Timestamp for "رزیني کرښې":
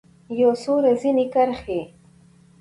0.85-1.81